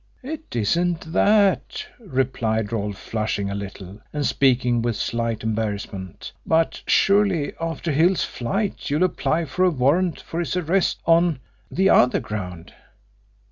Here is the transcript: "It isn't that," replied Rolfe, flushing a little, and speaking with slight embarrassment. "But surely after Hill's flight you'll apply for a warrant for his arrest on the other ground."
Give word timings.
"It 0.23 0.55
isn't 0.55 1.13
that," 1.13 1.85
replied 1.99 2.71
Rolfe, 2.71 2.97
flushing 2.97 3.51
a 3.51 3.53
little, 3.53 4.01
and 4.11 4.25
speaking 4.25 4.81
with 4.81 4.95
slight 4.95 5.43
embarrassment. 5.43 6.31
"But 6.43 6.81
surely 6.87 7.53
after 7.61 7.91
Hill's 7.91 8.23
flight 8.23 8.89
you'll 8.89 9.03
apply 9.03 9.45
for 9.45 9.63
a 9.63 9.69
warrant 9.69 10.19
for 10.19 10.39
his 10.39 10.57
arrest 10.57 11.01
on 11.05 11.37
the 11.69 11.91
other 11.91 12.19
ground." 12.19 12.73